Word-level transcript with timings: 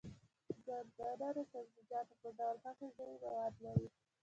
ګندنه 0.65 1.27
د 1.35 1.37
سبزيجاتو 1.51 2.13
په 2.21 2.29
ډول 2.37 2.55
ښه 2.63 2.71
غذايي 2.81 3.15
مواد 3.21 3.53
لري. 3.63 3.87